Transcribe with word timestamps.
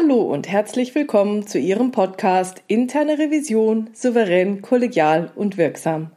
Hallo 0.00 0.20
und 0.20 0.46
herzlich 0.46 0.94
willkommen 0.94 1.48
zu 1.48 1.58
Ihrem 1.58 1.90
Podcast 1.90 2.62
Interne 2.68 3.18
Revision 3.18 3.90
souverän, 3.94 4.62
kollegial 4.62 5.32
und 5.34 5.56
wirksam. 5.56 6.12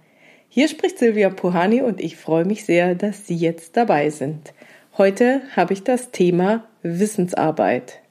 Hier 0.49 0.67
spricht 0.67 0.99
Silvia 0.99 1.31
Puhani 1.31 1.81
und 1.81 1.99
ich 1.99 2.15
freue 2.15 2.45
mich 2.45 2.63
sehr, 2.63 2.93
dass 2.93 3.25
Sie 3.25 3.35
jetzt 3.35 3.77
dabei 3.77 4.11
sind. 4.11 4.53
Heute 4.99 5.41
habe 5.55 5.73
ich 5.73 5.83
das 5.83 6.11
Thema 6.11 6.63
Wissensarbeit. 6.83 8.01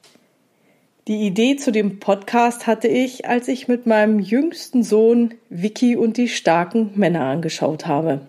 Die 1.07 1.25
Idee 1.25 1.55
zu 1.55 1.71
dem 1.71 1.99
Podcast 1.99 2.67
hatte 2.67 2.89
ich, 2.89 3.29
als 3.29 3.47
ich 3.47 3.69
mit 3.69 3.85
meinem 3.85 4.19
jüngsten 4.19 4.83
Sohn 4.83 5.35
Vicky 5.49 5.95
und 5.95 6.17
die 6.17 6.27
starken 6.27 6.91
Männer 6.95 7.21
angeschaut 7.21 7.87
habe. 7.87 8.19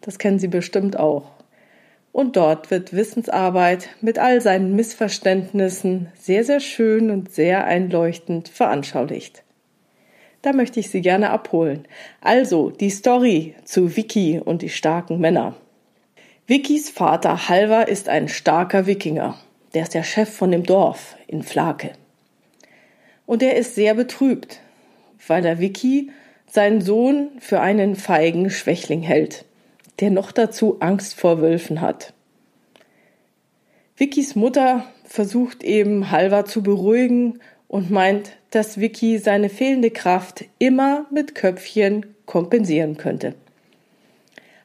Das 0.00 0.20
kennen 0.20 0.38
Sie 0.38 0.48
bestimmt 0.48 0.96
auch. 0.96 1.37
Und 2.18 2.36
dort 2.36 2.72
wird 2.72 2.94
Wissensarbeit 2.94 3.90
mit 4.00 4.18
all 4.18 4.40
seinen 4.40 4.74
Missverständnissen 4.74 6.08
sehr, 6.18 6.42
sehr 6.42 6.58
schön 6.58 7.12
und 7.12 7.30
sehr 7.30 7.64
einleuchtend 7.64 8.48
veranschaulicht. 8.48 9.44
Da 10.42 10.52
möchte 10.52 10.80
ich 10.80 10.90
Sie 10.90 11.00
gerne 11.00 11.30
abholen. 11.30 11.86
Also 12.20 12.70
die 12.70 12.90
Story 12.90 13.54
zu 13.62 13.96
Vicky 13.96 14.40
und 14.44 14.62
die 14.62 14.68
starken 14.68 15.20
Männer. 15.20 15.54
Vickys 16.48 16.90
Vater 16.90 17.48
Halvar 17.48 17.86
ist 17.86 18.08
ein 18.08 18.26
starker 18.26 18.88
Wikinger. 18.88 19.38
Der 19.74 19.84
ist 19.84 19.94
der 19.94 20.02
Chef 20.02 20.28
von 20.28 20.50
dem 20.50 20.64
Dorf 20.64 21.14
in 21.28 21.44
Flake. 21.44 21.92
Und 23.26 23.44
er 23.44 23.54
ist 23.54 23.76
sehr 23.76 23.94
betrübt, 23.94 24.58
weil 25.28 25.42
der 25.42 25.60
Vicky 25.60 26.10
seinen 26.48 26.80
Sohn 26.80 27.28
für 27.38 27.60
einen 27.60 27.94
feigen 27.94 28.50
Schwächling 28.50 29.02
hält 29.02 29.44
der 30.00 30.10
noch 30.10 30.32
dazu 30.32 30.76
Angst 30.80 31.14
vor 31.14 31.40
Wölfen 31.40 31.80
hat. 31.80 32.12
Vickys 33.96 34.36
Mutter 34.36 34.84
versucht 35.04 35.64
eben 35.64 36.10
Halvar 36.10 36.44
zu 36.44 36.62
beruhigen 36.62 37.40
und 37.66 37.90
meint, 37.90 38.32
dass 38.50 38.78
Vicky 38.78 39.18
seine 39.18 39.48
fehlende 39.48 39.90
Kraft 39.90 40.44
immer 40.58 41.06
mit 41.10 41.34
Köpfchen 41.34 42.06
kompensieren 42.26 42.96
könnte. 42.96 43.34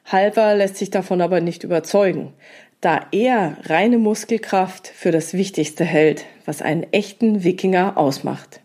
Halvar 0.04 0.54
lässt 0.54 0.76
sich 0.76 0.90
davon 0.90 1.20
aber 1.20 1.40
nicht 1.40 1.64
überzeugen, 1.64 2.32
da 2.80 3.06
er 3.12 3.56
reine 3.64 3.98
Muskelkraft 3.98 4.86
für 4.88 5.10
das 5.10 5.32
Wichtigste 5.32 5.84
hält, 5.84 6.26
was 6.44 6.62
einen 6.62 6.84
echten 6.92 7.42
Wikinger 7.42 7.96
ausmacht. 7.96 8.60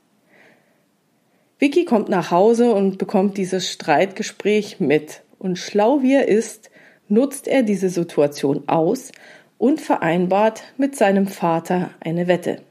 Vicky 1.57 1.85
kommt 1.85 2.09
nach 2.09 2.31
Hause 2.31 2.73
und 2.73 2.97
bekommt 2.97 3.37
dieses 3.37 3.71
Streitgespräch 3.71 4.79
mit 4.79 5.21
und 5.39 5.57
schlau 5.57 6.03
wie 6.03 6.13
er 6.13 6.27
ist, 6.27 6.69
nutzt 7.07 7.47
er 7.47 7.63
diese 7.63 7.89
Situation 7.89 8.63
aus 8.67 9.11
und 9.57 9.81
vereinbart 9.81 10.63
mit 10.77 10.95
seinem 10.95 11.27
Vater 11.27 11.89
eine 11.99 12.27
Wette. 12.27 12.61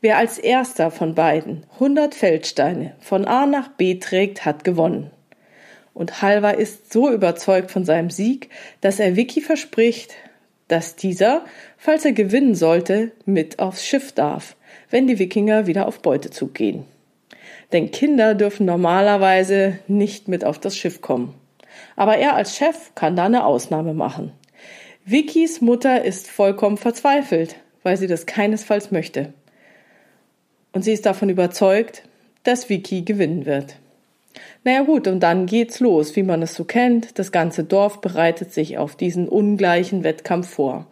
Wer 0.00 0.18
als 0.18 0.38
erster 0.38 0.90
von 0.90 1.14
beiden 1.14 1.64
100 1.74 2.14
Feldsteine 2.14 2.94
von 3.00 3.24
A 3.24 3.46
nach 3.46 3.68
B 3.68 3.94
trägt, 3.94 4.44
hat 4.44 4.64
gewonnen. 4.64 5.10
Und 5.94 6.22
Halvar 6.22 6.58
ist 6.58 6.92
so 6.92 7.10
überzeugt 7.10 7.70
von 7.70 7.84
seinem 7.84 8.10
Sieg, 8.10 8.50
dass 8.80 8.98
er 8.98 9.14
Vicky 9.14 9.40
verspricht, 9.40 10.14
dass 10.68 10.96
dieser, 10.96 11.44
falls 11.76 12.04
er 12.04 12.12
gewinnen 12.12 12.54
sollte, 12.54 13.12
mit 13.26 13.58
aufs 13.58 13.84
Schiff 13.84 14.12
darf, 14.12 14.56
wenn 14.90 15.06
die 15.06 15.18
Wikinger 15.18 15.66
wieder 15.66 15.86
auf 15.86 16.00
Beutezug 16.00 16.54
gehen. 16.54 16.84
Denn 17.72 17.90
Kinder 17.90 18.34
dürfen 18.34 18.66
normalerweise 18.66 19.78
nicht 19.86 20.28
mit 20.28 20.44
auf 20.44 20.58
das 20.58 20.76
Schiff 20.76 21.00
kommen. 21.00 21.34
Aber 21.96 22.16
er 22.16 22.34
als 22.34 22.56
Chef 22.56 22.94
kann 22.94 23.16
da 23.16 23.26
eine 23.26 23.44
Ausnahme 23.44 23.94
machen. 23.94 24.32
Vickys 25.04 25.60
Mutter 25.60 26.04
ist 26.04 26.30
vollkommen 26.30 26.76
verzweifelt, 26.76 27.56
weil 27.82 27.96
sie 27.96 28.06
das 28.06 28.24
keinesfalls 28.24 28.92
möchte. 28.92 29.32
Und 30.72 30.82
sie 30.82 30.92
ist 30.92 31.06
davon 31.06 31.28
überzeugt, 31.28 32.04
dass 32.44 32.68
Vicky 32.68 33.02
gewinnen 33.02 33.44
wird. 33.44 33.76
Naja 34.64 34.82
gut, 34.82 35.08
und 35.08 35.20
dann 35.20 35.46
geht's 35.46 35.80
los, 35.80 36.14
wie 36.14 36.22
man 36.22 36.40
es 36.40 36.54
so 36.54 36.64
kennt. 36.64 37.18
Das 37.18 37.32
ganze 37.32 37.64
Dorf 37.64 38.00
bereitet 38.00 38.52
sich 38.52 38.78
auf 38.78 38.94
diesen 38.94 39.28
ungleichen 39.28 40.04
Wettkampf 40.04 40.48
vor. 40.48 40.86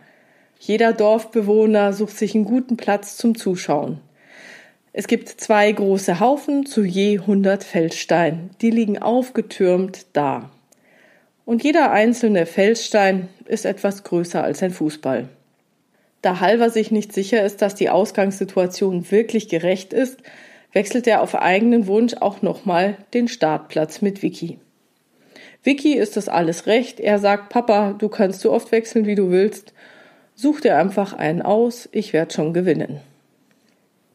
Jeder 0.58 0.92
Dorfbewohner 0.92 1.92
sucht 1.92 2.18
sich 2.18 2.34
einen 2.34 2.44
guten 2.44 2.76
Platz 2.76 3.16
zum 3.16 3.36
Zuschauen. 3.36 4.00
Es 4.92 5.06
gibt 5.06 5.28
zwei 5.28 5.70
große 5.70 6.18
Haufen 6.18 6.66
zu 6.66 6.82
je 6.82 7.20
hundert 7.20 7.62
Feldsteinen, 7.62 8.50
die 8.60 8.70
liegen 8.70 8.98
aufgetürmt 9.00 10.06
da 10.12 10.50
und 11.44 11.64
jeder 11.64 11.90
einzelne 11.90 12.46
Felsstein 12.46 13.28
ist 13.46 13.64
etwas 13.64 14.04
größer 14.04 14.42
als 14.42 14.62
ein 14.62 14.70
Fußball. 14.70 15.28
Da 16.22 16.40
Halver 16.40 16.70
sich 16.70 16.90
nicht 16.90 17.12
sicher 17.12 17.44
ist, 17.44 17.62
dass 17.62 17.74
die 17.74 17.90
Ausgangssituation 17.90 19.10
wirklich 19.10 19.48
gerecht 19.48 19.92
ist, 19.92 20.18
wechselt 20.72 21.06
er 21.06 21.22
auf 21.22 21.34
eigenen 21.34 21.86
Wunsch 21.86 22.14
auch 22.14 22.42
nochmal 22.42 22.96
den 23.14 23.28
Startplatz 23.28 24.02
mit 24.02 24.22
Vicky. 24.22 24.58
Vicky 25.62 25.94
ist 25.94 26.16
das 26.16 26.28
alles 26.28 26.66
recht. 26.66 27.00
Er 27.00 27.18
sagt, 27.18 27.50
Papa, 27.50 27.94
du 27.98 28.08
kannst 28.08 28.40
so 28.40 28.52
oft 28.52 28.72
wechseln, 28.72 29.06
wie 29.06 29.14
du 29.14 29.30
willst. 29.30 29.74
Such 30.34 30.60
dir 30.60 30.78
einfach 30.78 31.12
einen 31.12 31.42
aus, 31.42 31.88
ich 31.92 32.12
werde 32.12 32.32
schon 32.32 32.54
gewinnen. 32.54 33.00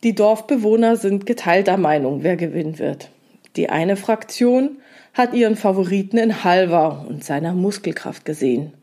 Die 0.03 0.15
Dorfbewohner 0.15 0.97
sind 0.97 1.25
geteilter 1.25 1.77
Meinung, 1.77 2.23
wer 2.23 2.35
gewinnen 2.35 2.79
wird. 2.79 3.09
Die 3.55 3.69
eine 3.69 3.95
Fraktion 3.95 4.77
hat 5.15 5.33
ihren 5.33 5.55
Favoriten 5.55 6.17
in 6.17 6.43
Halvar 6.43 7.07
und 7.09 7.23
seiner 7.23 7.53
Muskelkraft 7.53 8.25
gesehen. 8.25 8.73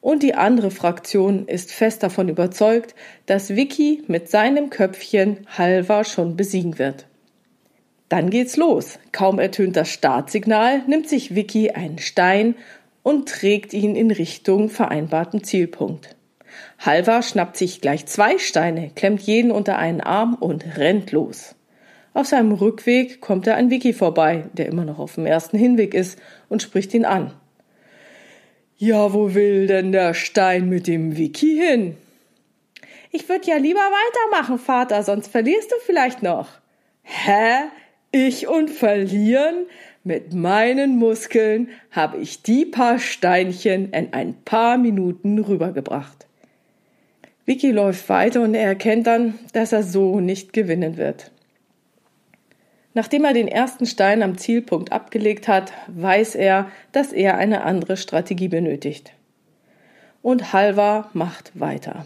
Und 0.00 0.22
die 0.22 0.34
andere 0.34 0.70
Fraktion 0.70 1.46
ist 1.46 1.72
fest 1.72 2.02
davon 2.02 2.30
überzeugt, 2.30 2.94
dass 3.26 3.54
Vicky 3.56 4.02
mit 4.06 4.30
seinem 4.30 4.70
Köpfchen 4.70 5.46
Halvar 5.58 6.04
schon 6.04 6.36
besiegen 6.36 6.78
wird. 6.78 7.06
Dann 8.08 8.30
geht's 8.30 8.56
los. 8.56 8.98
Kaum 9.12 9.38
ertönt 9.38 9.76
das 9.76 9.90
Startsignal, 9.90 10.82
nimmt 10.86 11.08
sich 11.08 11.34
Vicky 11.34 11.72
einen 11.72 11.98
Stein 11.98 12.54
und 13.02 13.28
trägt 13.28 13.74
ihn 13.74 13.94
in 13.94 14.10
Richtung 14.10 14.68
vereinbarten 14.68 15.44
Zielpunkt. 15.44 16.16
Halvar 16.78 17.22
schnappt 17.22 17.56
sich 17.56 17.80
gleich 17.80 18.06
zwei 18.06 18.38
Steine, 18.38 18.90
klemmt 18.94 19.22
jeden 19.22 19.50
unter 19.50 19.78
einen 19.78 20.00
Arm 20.00 20.34
und 20.34 20.76
rennt 20.76 21.12
los. 21.12 21.54
Auf 22.12 22.26
seinem 22.26 22.52
Rückweg 22.52 23.20
kommt 23.20 23.46
er 23.46 23.56
an 23.56 23.70
Vicky 23.70 23.92
vorbei, 23.92 24.44
der 24.52 24.66
immer 24.66 24.84
noch 24.84 24.98
auf 24.98 25.14
dem 25.14 25.26
ersten 25.26 25.56
Hinweg 25.56 25.94
ist, 25.94 26.18
und 26.48 26.62
spricht 26.62 26.92
ihn 26.94 27.04
an. 27.04 27.32
Ja, 28.76 29.12
wo 29.12 29.34
will 29.34 29.66
denn 29.66 29.92
der 29.92 30.14
Stein 30.14 30.68
mit 30.68 30.86
dem 30.86 31.16
Vicky 31.16 31.56
hin? 31.56 31.96
Ich 33.12 33.28
würde 33.28 33.46
ja 33.46 33.56
lieber 33.56 33.78
weitermachen, 33.78 34.58
Vater, 34.58 35.02
sonst 35.02 35.28
verlierst 35.28 35.70
du 35.70 35.74
vielleicht 35.84 36.22
noch. 36.22 36.48
Hä? 37.02 37.68
Ich 38.12 38.48
und 38.48 38.70
verlieren? 38.70 39.66
Mit 40.02 40.32
meinen 40.32 40.96
Muskeln 40.96 41.68
habe 41.90 42.16
ich 42.18 42.42
die 42.42 42.64
paar 42.64 42.98
Steinchen 42.98 43.92
in 43.92 44.12
ein 44.12 44.34
paar 44.44 44.78
Minuten 44.78 45.38
rübergebracht. 45.38 46.26
Vicky 47.44 47.70
läuft 47.70 48.08
weiter 48.08 48.42
und 48.42 48.54
er 48.54 48.64
erkennt 48.64 49.06
dann, 49.06 49.38
dass 49.52 49.72
er 49.72 49.82
so 49.82 50.20
nicht 50.20 50.52
gewinnen 50.52 50.96
wird. 50.96 51.30
Nachdem 52.92 53.24
er 53.24 53.32
den 53.32 53.48
ersten 53.48 53.86
Stein 53.86 54.22
am 54.22 54.36
Zielpunkt 54.36 54.90
abgelegt 54.92 55.46
hat, 55.46 55.72
weiß 55.88 56.34
er, 56.34 56.70
dass 56.92 57.12
er 57.12 57.38
eine 57.38 57.62
andere 57.62 57.96
Strategie 57.96 58.48
benötigt. 58.48 59.12
Und 60.22 60.52
Halvar 60.52 61.10
macht 61.12 61.58
weiter. 61.58 62.04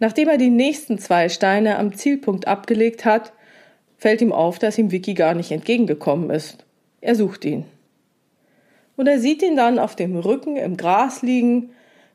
Nachdem 0.00 0.28
er 0.28 0.38
die 0.38 0.50
nächsten 0.50 0.98
zwei 0.98 1.28
Steine 1.28 1.78
am 1.78 1.94
Zielpunkt 1.94 2.48
abgelegt 2.48 3.04
hat, 3.04 3.32
fällt 3.96 4.20
ihm 4.20 4.32
auf, 4.32 4.58
dass 4.58 4.78
ihm 4.78 4.90
Vicky 4.90 5.14
gar 5.14 5.34
nicht 5.34 5.52
entgegengekommen 5.52 6.30
ist. 6.30 6.64
Er 7.00 7.14
sucht 7.14 7.44
ihn. 7.44 7.64
Und 8.96 9.06
er 9.06 9.18
sieht 9.18 9.42
ihn 9.42 9.56
dann 9.56 9.78
auf 9.78 9.96
dem 9.96 10.16
Rücken 10.16 10.56
im 10.56 10.76
Gras 10.76 11.22
liegen, 11.22 11.70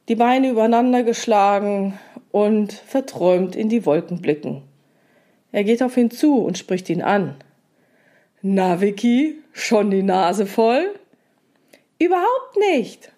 die 0.08 0.16
Beine 0.16 0.50
übereinander 0.50 1.04
geschlagen 1.04 1.98
und 2.32 2.74
verträumt 2.74 3.56
in 3.56 3.70
die 3.70 3.86
Wolken 3.86 4.22
blicken. 4.22 4.64
Er 5.52 5.64
geht 5.64 5.82
auf 5.82 5.98
ihn 5.98 6.12
zu 6.12 6.36
und 6.36 6.58
spricht 6.58 6.90
ihn 6.90 7.02
an. 7.02 7.36
Na, 8.42 8.80
Vicky, 8.80 9.44
schon 9.52 9.92
die 9.92 10.04
Nase 10.04 10.46
voll? 10.46 10.98
Überhaupt 12.00 12.58
nicht. 12.58 13.12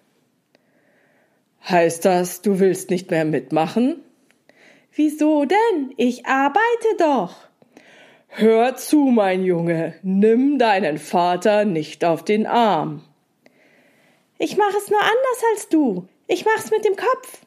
Heißt 1.68 2.04
das, 2.04 2.42
du 2.42 2.58
willst 2.58 2.90
nicht 2.90 3.12
mehr 3.12 3.24
mitmachen? 3.24 4.02
Wieso 4.94 5.44
denn? 5.44 5.94
Ich 5.96 6.26
arbeite 6.26 6.96
doch. 6.98 7.36
Hör 8.26 8.74
zu, 8.74 8.96
mein 8.96 9.44
Junge, 9.44 9.94
nimm 10.02 10.58
deinen 10.58 10.98
Vater 10.98 11.64
nicht 11.64 12.04
auf 12.04 12.24
den 12.24 12.46
Arm. 12.46 13.04
Ich 14.38 14.56
mache 14.56 14.76
es 14.76 14.90
nur 14.90 15.00
anders 15.00 15.44
als 15.52 15.68
du. 15.68 16.08
Ich 16.26 16.44
mach's 16.44 16.72
mit 16.72 16.84
dem 16.84 16.96
Kopf. 16.96 17.38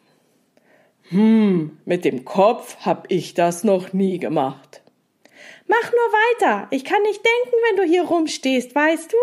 Hm, 1.10 1.78
mit 1.84 2.06
dem 2.06 2.24
Kopf 2.24 2.78
hab 2.86 3.12
ich 3.12 3.34
das 3.34 3.66
noch 3.66 3.92
nie 3.92 4.18
gemacht. 4.18 4.82
Mach 5.68 5.92
nur 5.92 6.50
weiter. 6.52 6.68
Ich 6.72 6.86
kann 6.86 7.02
nicht 7.04 7.22
denken, 7.24 7.58
wenn 7.70 7.78
du 7.78 7.84
hier 7.84 8.04
rumstehst, 8.04 8.76
weißt 8.76 9.12
du? 9.12 9.18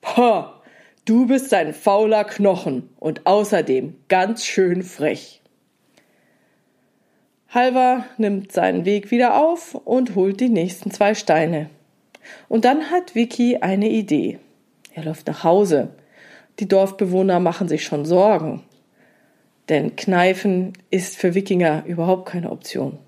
Pah, 0.00 0.62
du 1.04 1.26
bist 1.26 1.54
ein 1.54 1.72
fauler 1.74 2.24
Knochen 2.24 2.90
und 2.98 3.26
außerdem 3.26 3.96
ganz 4.08 4.44
schön 4.44 4.82
frech. 4.82 5.40
Halvar 7.48 8.06
nimmt 8.16 8.50
seinen 8.50 8.84
Weg 8.84 9.10
wieder 9.10 9.36
auf 9.36 9.74
und 9.74 10.14
holt 10.14 10.40
die 10.40 10.48
nächsten 10.48 10.90
zwei 10.90 11.14
Steine. 11.14 11.68
Und 12.48 12.64
dann 12.64 12.90
hat 12.90 13.14
Vicky 13.14 13.58
eine 13.58 13.90
Idee. 13.90 14.38
Er 14.94 15.04
läuft 15.04 15.26
nach 15.26 15.44
Hause. 15.44 15.88
Die 16.58 16.68
Dorfbewohner 16.68 17.40
machen 17.40 17.68
sich 17.68 17.84
schon 17.84 18.04
Sorgen. 18.04 18.62
Denn 19.68 19.96
Kneifen 19.96 20.72
ist 20.90 21.16
für 21.16 21.34
Wikinger 21.34 21.84
überhaupt 21.86 22.28
keine 22.28 22.50
Option. 22.50 22.98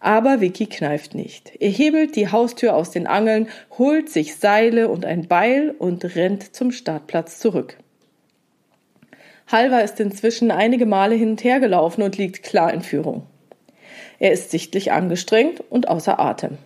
Aber 0.00 0.40
Vicky 0.40 0.66
kneift 0.66 1.14
nicht. 1.14 1.52
Er 1.60 1.70
hebelt 1.70 2.16
die 2.16 2.30
Haustür 2.30 2.74
aus 2.76 2.90
den 2.90 3.06
Angeln, 3.06 3.48
holt 3.78 4.08
sich 4.08 4.36
Seile 4.36 4.88
und 4.88 5.04
ein 5.04 5.26
Beil 5.26 5.74
und 5.78 6.16
rennt 6.16 6.54
zum 6.54 6.72
Startplatz 6.72 7.38
zurück. 7.38 7.78
Halvar 9.48 9.82
ist 9.82 10.00
inzwischen 10.00 10.50
einige 10.50 10.86
Male 10.86 11.14
hin 11.14 11.30
und 11.30 11.44
her 11.44 11.60
gelaufen 11.60 12.02
und 12.02 12.18
liegt 12.18 12.42
klar 12.42 12.72
in 12.72 12.82
Führung. 12.82 13.26
Er 14.18 14.32
ist 14.32 14.50
sichtlich 14.50 14.92
angestrengt 14.92 15.62
und 15.70 15.88
außer 15.88 16.18
Atem. 16.18 16.58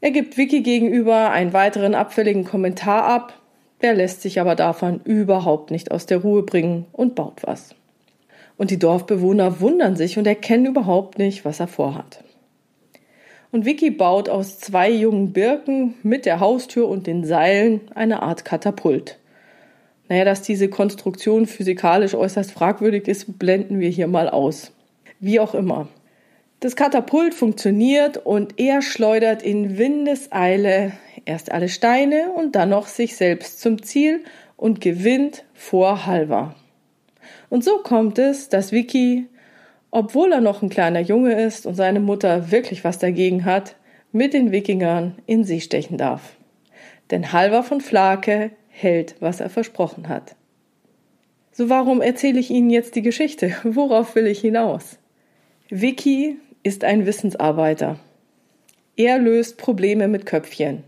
Er 0.00 0.10
gibt 0.10 0.36
Vicky 0.36 0.60
gegenüber 0.60 1.30
einen 1.30 1.52
weiteren 1.52 1.94
abfälligen 1.94 2.44
Kommentar 2.44 3.04
ab, 3.04 3.40
der 3.80 3.94
lässt 3.94 4.22
sich 4.22 4.40
aber 4.40 4.54
davon 4.54 5.00
überhaupt 5.04 5.70
nicht 5.70 5.90
aus 5.90 6.06
der 6.06 6.18
Ruhe 6.18 6.42
bringen 6.42 6.86
und 6.92 7.14
baut 7.14 7.42
was. 7.44 7.74
Und 8.56 8.70
die 8.70 8.78
Dorfbewohner 8.78 9.60
wundern 9.60 9.96
sich 9.96 10.18
und 10.18 10.26
erkennen 10.26 10.66
überhaupt 10.66 11.18
nicht, 11.18 11.44
was 11.44 11.60
er 11.60 11.66
vorhat. 11.66 12.22
Und 13.50 13.64
Vicky 13.64 13.90
baut 13.90 14.28
aus 14.28 14.58
zwei 14.58 14.90
jungen 14.90 15.32
Birken 15.32 15.94
mit 16.02 16.26
der 16.26 16.40
Haustür 16.40 16.88
und 16.88 17.06
den 17.06 17.24
Seilen 17.24 17.82
eine 17.94 18.22
Art 18.22 18.44
Katapult. 18.44 19.18
Naja, 20.08 20.24
dass 20.24 20.42
diese 20.42 20.68
Konstruktion 20.68 21.46
physikalisch 21.46 22.14
äußerst 22.14 22.50
fragwürdig 22.50 23.08
ist, 23.08 23.38
blenden 23.38 23.80
wir 23.80 23.88
hier 23.88 24.06
mal 24.06 24.28
aus. 24.28 24.72
Wie 25.20 25.40
auch 25.40 25.54
immer. 25.54 25.88
Das 26.60 26.76
Katapult 26.76 27.34
funktioniert 27.34 28.16
und 28.16 28.58
er 28.58 28.82
schleudert 28.82 29.42
in 29.42 29.78
Windeseile 29.78 30.92
erst 31.24 31.52
alle 31.52 31.68
Steine 31.68 32.32
und 32.34 32.56
dann 32.56 32.70
noch 32.70 32.86
sich 32.86 33.16
selbst 33.16 33.60
zum 33.60 33.82
Ziel 33.82 34.24
und 34.56 34.80
gewinnt 34.80 35.44
vor 35.54 36.06
Halva. 36.06 36.54
Und 37.54 37.62
so 37.62 37.78
kommt 37.78 38.18
es, 38.18 38.48
dass 38.48 38.72
Vicky, 38.72 39.28
obwohl 39.92 40.32
er 40.32 40.40
noch 40.40 40.60
ein 40.60 40.70
kleiner 40.70 40.98
Junge 40.98 41.40
ist 41.40 41.66
und 41.66 41.76
seine 41.76 42.00
Mutter 42.00 42.50
wirklich 42.50 42.82
was 42.82 42.98
dagegen 42.98 43.44
hat, 43.44 43.76
mit 44.10 44.34
den 44.34 44.50
Wikingern 44.50 45.14
in 45.26 45.44
See 45.44 45.60
stechen 45.60 45.96
darf. 45.96 46.34
Denn 47.12 47.30
Halva 47.30 47.62
von 47.62 47.80
Flake 47.80 48.50
hält, 48.70 49.14
was 49.20 49.38
er 49.38 49.50
versprochen 49.50 50.08
hat. 50.08 50.34
So 51.52 51.68
warum 51.68 52.02
erzähle 52.02 52.40
ich 52.40 52.50
Ihnen 52.50 52.70
jetzt 52.70 52.96
die 52.96 53.02
Geschichte? 53.02 53.54
Worauf 53.62 54.16
will 54.16 54.26
ich 54.26 54.40
hinaus? 54.40 54.98
Vicky 55.68 56.38
ist 56.64 56.82
ein 56.82 57.06
Wissensarbeiter. 57.06 58.00
Er 58.96 59.20
löst 59.20 59.58
Probleme 59.58 60.08
mit 60.08 60.26
Köpfchen. 60.26 60.82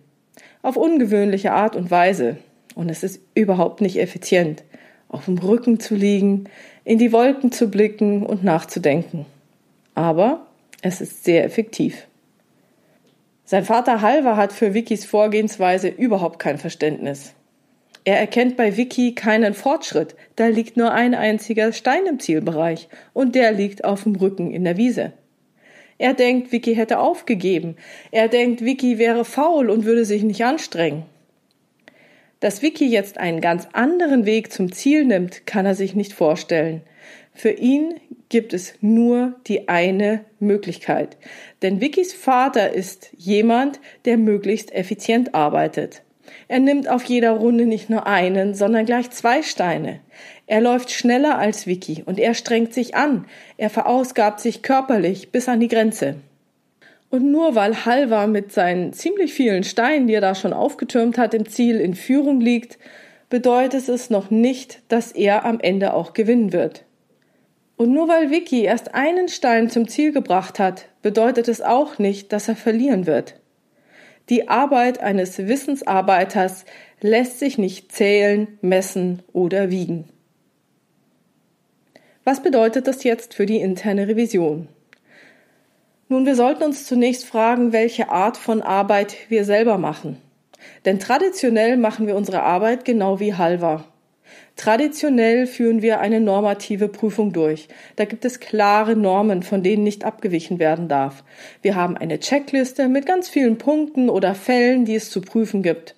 Auf 0.63 0.77
ungewöhnliche 0.77 1.53
Art 1.53 1.77
und 1.77 1.93
Weise. 1.93 2.39
Und 2.75 2.91
es 2.91 3.05
ist 3.05 3.21
überhaupt 3.37 3.81
nicht 3.81 4.01
effizient, 4.01 4.65
auf 5.09 5.27
dem 5.27 5.39
Rücken 5.39 5.81
zu 5.81 5.95
liegen, 5.95 6.45
in 6.85 6.99
die 6.99 7.13
Wolken 7.13 7.53
zu 7.53 7.69
blicken 7.69 8.25
und 8.25 8.45
nachzudenken. 8.45 9.27
Aber 9.95 10.47
es 10.83 11.01
ist 11.01 11.25
sehr 11.25 11.45
effektiv. 11.45 12.07
Sein 13.45 13.65
Vater 13.65 14.01
Halver 14.01 14.37
hat 14.37 14.53
für 14.53 14.75
Vickys 14.75 15.05
Vorgehensweise 15.05 15.89
überhaupt 15.89 16.39
kein 16.39 16.59
Verständnis. 16.59 17.33
Er 18.05 18.21
erkennt 18.21 18.57
bei 18.57 18.77
Vicky 18.77 19.15
keinen 19.15 19.53
Fortschritt. 19.53 20.15
Da 20.37 20.47
liegt 20.47 20.77
nur 20.77 20.93
ein 20.93 21.15
einziger 21.15 21.73
Stein 21.73 22.07
im 22.07 22.21
Zielbereich 22.21 22.89
und 23.13 23.35
der 23.35 23.53
liegt 23.53 23.85
auf 23.85 24.05
dem 24.05 24.15
Rücken 24.15 24.53
in 24.53 24.63
der 24.63 24.77
Wiese. 24.77 25.13
Er 25.99 26.15
denkt, 26.15 26.53
Vicky 26.53 26.75
hätte 26.77 26.99
aufgegeben. 26.99 27.77
Er 28.11 28.29
denkt, 28.29 28.65
Vicky 28.65 28.99
wäre 28.99 29.25
faul 29.25 29.71
und 29.71 29.87
würde 29.87 30.05
sich 30.05 30.23
nicht 30.23 30.45
anstrengen. 30.45 31.05
Dass 32.41 32.61
Vicky 32.63 32.87
jetzt 32.87 33.19
einen 33.19 33.41
ganz 33.41 33.69
anderen 33.73 34.27
Weg 34.27 34.53
zum 34.53 34.71
Ziel 34.71 35.05
nimmt, 35.05 35.47
kann 35.47 35.65
er 35.65 35.75
sich 35.75 35.95
nicht 35.95 36.13
vorstellen. 36.13 36.83
Für 37.33 37.51
ihn 37.51 37.95
gibt 38.29 38.53
es 38.53 38.75
nur 38.81 39.35
die 39.47 39.69
eine 39.69 40.25
Möglichkeit. 40.39 41.17
Denn 41.63 41.81
Vickys 41.81 42.13
Vater 42.13 42.73
ist 42.73 43.11
jemand, 43.17 43.81
der 44.05 44.19
möglichst 44.19 44.73
effizient 44.73 45.35
arbeitet. 45.35 46.03
Er 46.49 46.61
nimmt 46.61 46.89
auf 46.89 47.05
jeder 47.05 47.33
Runde 47.33 47.67
nicht 47.67 47.89
nur 47.89 48.07
einen, 48.07 48.55
sondern 48.55 48.87
gleich 48.87 49.11
zwei 49.11 49.43
Steine. 49.43 50.01
Er 50.47 50.61
läuft 50.61 50.91
schneller 50.91 51.39
als 51.39 51.67
Vicky 51.67 52.03
und 52.05 52.19
er 52.19 52.35
strengt 52.35 52.73
sich 52.73 52.95
an. 52.95 53.27
Er 53.57 53.71
verausgabt 53.71 54.41
sich 54.41 54.63
körperlich 54.63 55.31
bis 55.31 55.49
an 55.49 55.61
die 55.61 55.69
Grenze. 55.69 56.17
Und 57.11 57.31
nur 57.31 57.55
weil 57.55 57.85
Halva 57.85 58.27
mit 58.27 58.53
seinen 58.53 58.93
ziemlich 58.93 59.33
vielen 59.33 59.65
Steinen, 59.65 60.07
die 60.07 60.15
er 60.15 60.21
da 60.21 60.35
schon 60.35 60.53
aufgetürmt 60.53 61.19
hat, 61.19 61.35
im 61.35 61.49
Ziel 61.49 61.81
in 61.81 61.95
Führung 61.95 62.41
liegt, 62.41 62.79
bedeutet 63.29 63.89
es 63.89 64.11
noch 64.11 64.31
nicht, 64.31 64.81
dass 64.89 65.13
er 65.13 65.45
am 65.45 65.61
Ende 65.61 65.95
auch 65.95 66.13
gewinnen 66.13 66.53
wird. 66.53 66.85
Und 67.77 67.93
nur 67.93 68.09
weil 68.09 68.31
Vicky 68.31 68.63
erst 68.63 68.95
einen 68.95 69.29
Stein 69.29 69.69
zum 69.69 69.87
Ziel 69.87 70.13
gebracht 70.13 70.59
hat, 70.59 70.87
bedeutet 71.03 71.49
es 71.49 71.61
auch 71.61 71.99
nicht, 71.99 72.33
dass 72.33 72.49
er 72.49 72.57
verlieren 72.57 73.07
wird. 73.07 73.35
Die 74.29 74.49
Arbeit 74.49 75.01
eines 75.01 75.39
Wissensarbeiters 75.39 76.65
lässt 77.01 77.39
sich 77.39 77.59
nicht 77.59 77.93
zählen, 77.93 78.59
messen 78.61 79.23
oder 79.33 79.71
wiegen. 79.71 80.09
Was 82.25 82.43
bedeutet 82.43 82.89
das 82.89 83.05
jetzt 83.05 83.35
für 83.35 83.47
die 83.47 83.59
interne 83.59 84.09
Revision? 84.09 84.69
Nun, 86.09 86.25
wir 86.25 86.37
sollten 86.37 86.63
uns 86.63 86.87
zunächst 86.87 87.27
fragen, 87.27 87.73
welche 87.73 88.11
Art 88.11 88.37
von 88.37 88.63
Arbeit 88.63 89.17
wir 89.29 89.45
selber 89.45 89.77
machen. 89.77 90.19
Denn 90.85 91.01
traditionell 91.01 91.77
machen 91.77 92.07
wir 92.07 92.15
unsere 92.15 92.43
Arbeit 92.43 92.85
genau 92.85 93.19
wie 93.19 93.35
Halva. 93.35 93.85
Traditionell 94.55 95.47
führen 95.47 95.83
wir 95.83 96.01
eine 96.01 96.21
normative 96.21 96.89
Prüfung 96.89 97.33
durch. 97.33 97.69
Da 97.97 98.05
gibt 98.05 98.25
es 98.25 98.41
klare 98.41 98.95
Normen, 98.95 99.43
von 99.43 99.63
denen 99.63 99.83
nicht 99.83 100.05
abgewichen 100.05 100.59
werden 100.59 100.89
darf. 100.89 101.25
Wir 101.61 101.75
haben 101.75 101.97
eine 101.97 102.21
Checkliste 102.21 102.89
mit 102.89 103.05
ganz 103.05 103.29
vielen 103.29 103.59
Punkten 103.59 104.09
oder 104.09 104.35
Fällen, 104.35 104.85
die 104.85 104.95
es 104.95 105.11
zu 105.11 105.21
prüfen 105.21 105.63
gibt. 105.63 105.97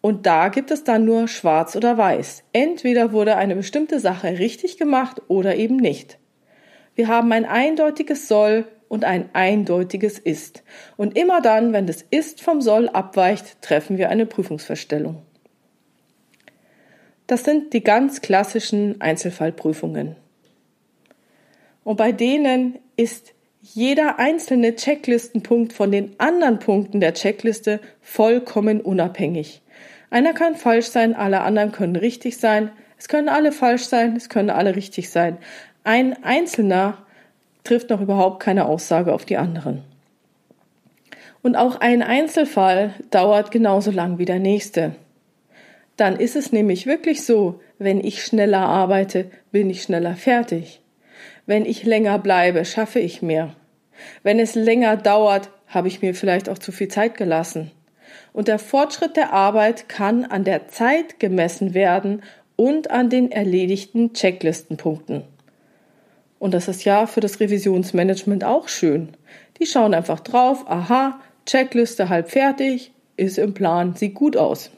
Und 0.00 0.26
da 0.26 0.48
gibt 0.48 0.70
es 0.70 0.84
dann 0.84 1.04
nur 1.04 1.28
schwarz 1.28 1.76
oder 1.76 1.98
weiß. 1.98 2.44
Entweder 2.52 3.12
wurde 3.12 3.36
eine 3.36 3.56
bestimmte 3.56 4.00
Sache 4.00 4.38
richtig 4.38 4.78
gemacht 4.78 5.20
oder 5.28 5.56
eben 5.56 5.76
nicht. 5.76 6.18
Wir 6.94 7.08
haben 7.08 7.30
ein 7.30 7.44
eindeutiges 7.44 8.26
Soll 8.26 8.64
und 8.88 9.04
ein 9.04 9.28
eindeutiges 9.34 10.18
Ist. 10.18 10.62
Und 10.96 11.16
immer 11.16 11.40
dann, 11.40 11.72
wenn 11.72 11.86
das 11.86 12.04
Ist 12.10 12.40
vom 12.40 12.60
Soll 12.60 12.88
abweicht, 12.88 13.60
treffen 13.62 13.98
wir 13.98 14.08
eine 14.08 14.26
Prüfungsverstellung. 14.26 15.22
Das 17.26 17.44
sind 17.44 17.74
die 17.74 17.84
ganz 17.84 18.22
klassischen 18.22 19.00
Einzelfallprüfungen. 19.00 20.16
Und 21.84 21.96
bei 21.96 22.12
denen 22.12 22.78
ist 22.96 23.34
jeder 23.60 24.18
einzelne 24.18 24.74
Checklistenpunkt 24.74 25.72
von 25.72 25.90
den 25.90 26.14
anderen 26.18 26.58
Punkten 26.58 27.00
der 27.00 27.12
Checkliste 27.12 27.80
vollkommen 28.00 28.80
unabhängig. 28.80 29.62
Einer 30.10 30.32
kann 30.32 30.54
falsch 30.54 30.86
sein, 30.86 31.14
alle 31.14 31.40
anderen 31.40 31.72
können 31.72 31.96
richtig 31.96 32.38
sein. 32.38 32.70
Es 32.98 33.08
können 33.08 33.28
alle 33.28 33.52
falsch 33.52 33.84
sein, 33.84 34.16
es 34.16 34.28
können 34.28 34.50
alle 34.50 34.74
richtig 34.74 35.10
sein. 35.10 35.36
Ein 35.84 36.22
Einzelner 36.24 37.06
trifft 37.68 37.90
noch 37.90 38.00
überhaupt 38.00 38.40
keine 38.42 38.66
Aussage 38.66 39.14
auf 39.14 39.24
die 39.24 39.36
anderen. 39.36 39.82
Und 41.42 41.56
auch 41.56 41.80
ein 41.80 42.02
Einzelfall 42.02 42.94
dauert 43.10 43.50
genauso 43.50 43.90
lang 43.90 44.18
wie 44.18 44.24
der 44.24 44.40
nächste. 44.40 44.96
Dann 45.96 46.16
ist 46.16 46.36
es 46.36 46.52
nämlich 46.52 46.86
wirklich 46.86 47.24
so, 47.24 47.60
wenn 47.78 48.04
ich 48.04 48.24
schneller 48.24 48.60
arbeite, 48.60 49.30
bin 49.52 49.70
ich 49.70 49.82
schneller 49.82 50.14
fertig. 50.14 50.80
Wenn 51.46 51.64
ich 51.64 51.84
länger 51.84 52.18
bleibe, 52.18 52.64
schaffe 52.64 52.98
ich 52.98 53.22
mehr. 53.22 53.54
Wenn 54.22 54.38
es 54.38 54.54
länger 54.54 54.96
dauert, 54.96 55.50
habe 55.68 55.88
ich 55.88 56.02
mir 56.02 56.14
vielleicht 56.14 56.48
auch 56.48 56.58
zu 56.58 56.72
viel 56.72 56.88
Zeit 56.88 57.16
gelassen 57.16 57.70
und 58.32 58.48
der 58.48 58.58
Fortschritt 58.58 59.16
der 59.16 59.32
Arbeit 59.32 59.88
kann 59.88 60.24
an 60.24 60.44
der 60.44 60.68
Zeit 60.68 61.18
gemessen 61.18 61.74
werden 61.74 62.22
und 62.56 62.90
an 62.90 63.10
den 63.10 63.32
erledigten 63.32 64.12
Checklistenpunkten. 64.12 65.24
Und 66.38 66.54
das 66.54 66.68
ist 66.68 66.84
ja 66.84 67.06
für 67.06 67.20
das 67.20 67.40
Revisionsmanagement 67.40 68.44
auch 68.44 68.68
schön. 68.68 69.08
Die 69.58 69.66
schauen 69.66 69.94
einfach 69.94 70.20
drauf, 70.20 70.64
aha, 70.68 71.20
Checkliste 71.46 72.08
halb 72.08 72.30
fertig, 72.30 72.92
ist 73.16 73.38
im 73.38 73.54
Plan, 73.54 73.94
sieht 73.96 74.14
gut 74.14 74.36
aus. 74.36 74.70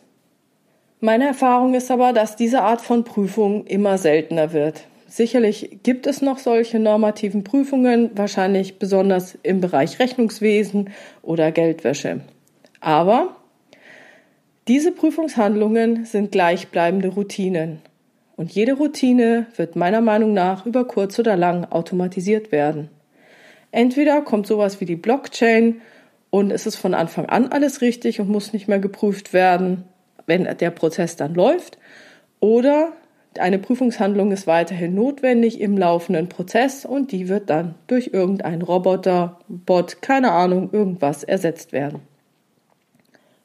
Meine 1.01 1.27
Erfahrung 1.27 1.75
ist 1.75 1.91
aber, 1.91 2.13
dass 2.13 2.37
diese 2.37 2.63
Art 2.63 2.81
von 2.81 3.05
Prüfung 3.05 3.67
immer 3.67 3.99
seltener 3.99 4.53
wird. 4.53 4.85
Sicherlich 5.07 5.81
gibt 5.83 6.07
es 6.07 6.23
noch 6.23 6.39
solche 6.39 6.79
normativen 6.79 7.43
Prüfungen, 7.43 8.11
wahrscheinlich 8.15 8.79
besonders 8.79 9.37
im 9.43 9.61
Bereich 9.61 9.99
Rechnungswesen 9.99 10.91
oder 11.23 11.51
Geldwäsche. 11.51 12.21
Aber 12.81 13.35
diese 14.69 14.93
Prüfungshandlungen 14.93 16.05
sind 16.05 16.31
gleichbleibende 16.31 17.09
Routinen. 17.09 17.83
Und 18.41 18.53
jede 18.53 18.73
Routine 18.73 19.49
wird 19.57 19.77
meiner 19.77 20.01
Meinung 20.01 20.33
nach 20.33 20.65
über 20.65 20.87
kurz 20.87 21.19
oder 21.19 21.37
lang 21.37 21.67
automatisiert 21.67 22.53
werden. 22.53 22.89
Entweder 23.71 24.23
kommt 24.23 24.47
sowas 24.47 24.81
wie 24.81 24.87
die 24.87 24.97
Blockchain 24.97 25.83
und 26.31 26.51
es 26.51 26.65
ist 26.65 26.77
von 26.77 26.95
Anfang 26.95 27.27
an 27.27 27.49
alles 27.49 27.83
richtig 27.83 28.19
und 28.19 28.31
muss 28.31 28.55
nicht 28.55 28.67
mehr 28.67 28.79
geprüft 28.79 29.35
werden, 29.35 29.85
wenn 30.25 30.45
der 30.57 30.71
Prozess 30.71 31.17
dann 31.17 31.35
läuft, 31.35 31.77
oder 32.41 32.95
eine 33.39 33.59
Prüfungshandlung 33.59 34.33
ist 34.33 34.47
weiterhin 34.47 34.95
notwendig 34.95 35.61
im 35.61 35.77
laufenden 35.77 36.31
Prozess 36.31 36.87
und 36.87 37.13
die 37.13 37.29
wird 37.29 37.51
dann 37.51 37.75
durch 37.89 38.09
irgendeinen 38.15 38.63
Roboter, 38.63 39.39
Bot, 39.49 40.01
keine 40.01 40.33
Ahnung, 40.33 40.71
irgendwas 40.73 41.25
ersetzt 41.25 41.75
werden. 41.75 42.01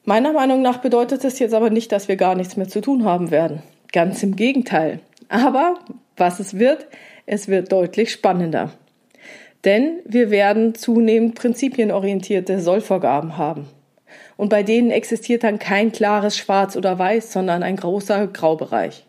Meiner 0.05 0.31
Meinung 0.31 0.61
nach 0.61 0.77
bedeutet 0.77 1.25
das 1.25 1.37
jetzt 1.39 1.53
aber 1.53 1.69
nicht, 1.69 1.91
dass 1.91 2.07
wir 2.07 2.15
gar 2.15 2.35
nichts 2.35 2.55
mehr 2.55 2.69
zu 2.69 2.79
tun 2.79 3.03
haben 3.03 3.29
werden. 3.29 3.61
Ganz 3.95 4.21
im 4.23 4.35
Gegenteil. 4.35 4.99
Aber 5.29 5.79
was 6.17 6.41
es 6.41 6.59
wird, 6.59 6.85
es 7.25 7.47
wird 7.47 7.71
deutlich 7.71 8.11
spannender. 8.11 8.73
Denn 9.63 10.01
wir 10.03 10.31
werden 10.31 10.75
zunehmend 10.75 11.35
prinzipienorientierte 11.35 12.59
Sollvorgaben 12.59 13.37
haben. 13.37 13.69
Und 14.35 14.49
bei 14.49 14.63
denen 14.63 14.91
existiert 14.91 15.45
dann 15.45 15.59
kein 15.59 15.93
klares 15.93 16.35
Schwarz 16.35 16.75
oder 16.75 16.99
Weiß, 16.99 17.31
sondern 17.31 17.63
ein 17.63 17.77
großer 17.77 18.27
Graubereich. 18.27 19.04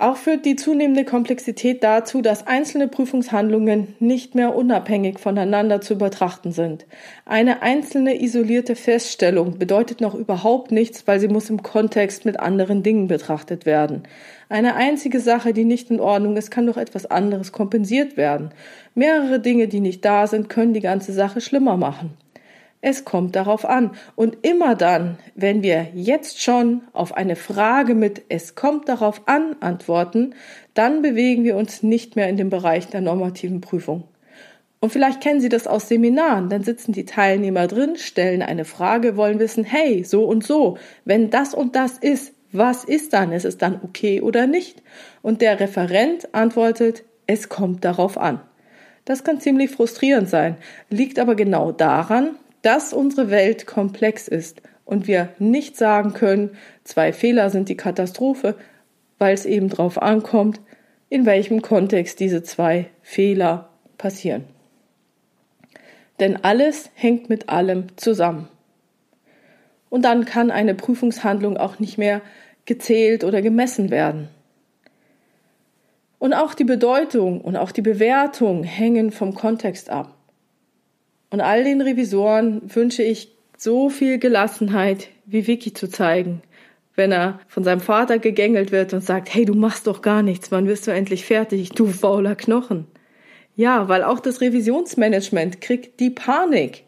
Auch 0.00 0.16
führt 0.16 0.46
die 0.46 0.56
zunehmende 0.56 1.04
Komplexität 1.04 1.84
dazu, 1.84 2.22
dass 2.22 2.46
einzelne 2.46 2.88
Prüfungshandlungen 2.88 3.96
nicht 4.00 4.34
mehr 4.34 4.56
unabhängig 4.56 5.18
voneinander 5.18 5.82
zu 5.82 5.98
betrachten 5.98 6.52
sind. 6.52 6.86
Eine 7.26 7.60
einzelne 7.60 8.18
isolierte 8.22 8.76
Feststellung 8.76 9.58
bedeutet 9.58 10.00
noch 10.00 10.14
überhaupt 10.14 10.72
nichts, 10.72 11.06
weil 11.06 11.20
sie 11.20 11.28
muss 11.28 11.50
im 11.50 11.62
Kontext 11.62 12.24
mit 12.24 12.40
anderen 12.40 12.82
Dingen 12.82 13.08
betrachtet 13.08 13.66
werden. 13.66 14.04
Eine 14.48 14.74
einzige 14.74 15.20
Sache, 15.20 15.52
die 15.52 15.64
nicht 15.64 15.90
in 15.90 16.00
Ordnung 16.00 16.38
ist, 16.38 16.50
kann 16.50 16.64
durch 16.64 16.78
etwas 16.78 17.04
anderes 17.04 17.52
kompensiert 17.52 18.16
werden. 18.16 18.52
Mehrere 18.94 19.38
Dinge, 19.38 19.68
die 19.68 19.80
nicht 19.80 20.02
da 20.02 20.26
sind, 20.26 20.48
können 20.48 20.72
die 20.72 20.80
ganze 20.80 21.12
Sache 21.12 21.42
schlimmer 21.42 21.76
machen. 21.76 22.16
Es 22.82 23.04
kommt 23.04 23.36
darauf 23.36 23.66
an. 23.66 23.90
Und 24.16 24.38
immer 24.42 24.74
dann, 24.74 25.18
wenn 25.34 25.62
wir 25.62 25.88
jetzt 25.94 26.42
schon 26.42 26.82
auf 26.92 27.14
eine 27.14 27.36
Frage 27.36 27.94
mit 27.94 28.22
Es 28.28 28.54
kommt 28.54 28.88
darauf 28.88 29.22
an 29.26 29.56
antworten, 29.60 30.34
dann 30.74 31.02
bewegen 31.02 31.44
wir 31.44 31.56
uns 31.56 31.82
nicht 31.82 32.16
mehr 32.16 32.28
in 32.28 32.36
dem 32.36 32.48
Bereich 32.48 32.88
der 32.88 33.02
normativen 33.02 33.60
Prüfung. 33.60 34.04
Und 34.80 34.90
vielleicht 34.90 35.20
kennen 35.20 35.42
Sie 35.42 35.50
das 35.50 35.66
aus 35.66 35.88
Seminaren, 35.88 36.48
dann 36.48 36.64
sitzen 36.64 36.92
die 36.92 37.04
Teilnehmer 37.04 37.66
drin, 37.66 37.96
stellen 37.96 38.40
eine 38.40 38.64
Frage, 38.64 39.14
wollen 39.18 39.38
wissen, 39.38 39.62
hey, 39.62 40.04
so 40.04 40.24
und 40.24 40.42
so, 40.42 40.78
wenn 41.04 41.28
das 41.28 41.52
und 41.52 41.76
das 41.76 41.98
ist, 41.98 42.32
was 42.50 42.84
ist 42.84 43.12
dann? 43.12 43.32
Ist 43.32 43.44
es 43.44 43.58
dann 43.58 43.80
okay 43.84 44.22
oder 44.22 44.46
nicht? 44.46 44.82
Und 45.20 45.42
der 45.42 45.60
Referent 45.60 46.34
antwortet, 46.34 47.04
es 47.26 47.50
kommt 47.50 47.84
darauf 47.84 48.16
an. 48.16 48.40
Das 49.04 49.22
kann 49.22 49.38
ziemlich 49.38 49.70
frustrierend 49.70 50.30
sein, 50.30 50.56
liegt 50.88 51.18
aber 51.18 51.34
genau 51.34 51.72
daran, 51.72 52.36
dass 52.62 52.92
unsere 52.92 53.30
Welt 53.30 53.66
komplex 53.66 54.28
ist 54.28 54.62
und 54.84 55.06
wir 55.06 55.30
nicht 55.38 55.76
sagen 55.76 56.14
können, 56.14 56.50
zwei 56.84 57.12
Fehler 57.12 57.50
sind 57.50 57.68
die 57.68 57.76
Katastrophe, 57.76 58.56
weil 59.18 59.34
es 59.34 59.46
eben 59.46 59.68
darauf 59.68 60.00
ankommt, 60.00 60.60
in 61.08 61.26
welchem 61.26 61.62
Kontext 61.62 62.20
diese 62.20 62.42
zwei 62.42 62.86
Fehler 63.02 63.70
passieren. 63.98 64.44
Denn 66.20 66.44
alles 66.44 66.90
hängt 66.94 67.28
mit 67.28 67.48
allem 67.48 67.96
zusammen. 67.96 68.48
Und 69.88 70.04
dann 70.04 70.24
kann 70.24 70.50
eine 70.50 70.74
Prüfungshandlung 70.74 71.56
auch 71.56 71.78
nicht 71.78 71.98
mehr 71.98 72.22
gezählt 72.64 73.24
oder 73.24 73.42
gemessen 73.42 73.90
werden. 73.90 74.28
Und 76.18 76.34
auch 76.34 76.54
die 76.54 76.64
Bedeutung 76.64 77.40
und 77.40 77.56
auch 77.56 77.72
die 77.72 77.82
Bewertung 77.82 78.62
hängen 78.62 79.10
vom 79.10 79.34
Kontext 79.34 79.90
ab. 79.90 80.14
Und 81.30 81.40
all 81.40 81.64
den 81.64 81.80
Revisoren 81.80 82.62
wünsche 82.74 83.02
ich 83.02 83.32
so 83.56 83.88
viel 83.88 84.18
Gelassenheit 84.18 85.08
wie 85.26 85.46
Vicky 85.46 85.72
zu 85.72 85.88
zeigen, 85.88 86.42
wenn 86.96 87.12
er 87.12 87.40
von 87.46 87.62
seinem 87.62 87.80
Vater 87.80 88.18
gegängelt 88.18 88.72
wird 88.72 88.92
und 88.92 89.02
sagt, 89.02 89.32
hey, 89.32 89.44
du 89.44 89.54
machst 89.54 89.86
doch 89.86 90.02
gar 90.02 90.22
nichts, 90.22 90.50
wann 90.50 90.66
wirst 90.66 90.86
du 90.86 90.90
endlich 90.90 91.24
fertig, 91.24 91.70
du 91.70 91.86
fauler 91.86 92.34
Knochen. 92.34 92.86
Ja, 93.54 93.88
weil 93.88 94.02
auch 94.02 94.20
das 94.20 94.40
Revisionsmanagement 94.40 95.60
kriegt 95.60 96.00
die 96.00 96.10
Panik. 96.10 96.84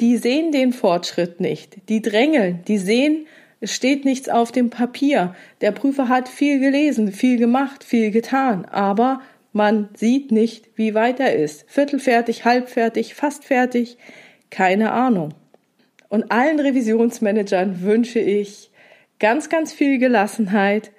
Die 0.00 0.16
sehen 0.16 0.52
den 0.52 0.72
Fortschritt 0.72 1.40
nicht, 1.40 1.76
die 1.88 2.02
drängeln, 2.02 2.62
die 2.66 2.78
sehen, 2.78 3.26
es 3.60 3.74
steht 3.74 4.04
nichts 4.04 4.28
auf 4.28 4.52
dem 4.52 4.70
Papier. 4.70 5.34
Der 5.60 5.72
Prüfer 5.72 6.08
hat 6.08 6.28
viel 6.28 6.60
gelesen, 6.60 7.12
viel 7.12 7.38
gemacht, 7.38 7.82
viel 7.82 8.12
getan, 8.12 8.64
aber 8.64 9.20
man 9.52 9.88
sieht 9.94 10.30
nicht, 10.30 10.70
wie 10.76 10.94
weit 10.94 11.20
er 11.20 11.34
ist. 11.34 11.64
Viertelfertig, 11.68 12.44
halbfertig, 12.44 13.14
fast 13.14 13.44
fertig, 13.44 13.98
keine 14.50 14.92
Ahnung. 14.92 15.34
Und 16.08 16.30
allen 16.30 16.60
Revisionsmanagern 16.60 17.82
wünsche 17.82 18.20
ich 18.20 18.70
ganz, 19.18 19.48
ganz 19.48 19.72
viel 19.72 19.98
Gelassenheit 19.98 20.92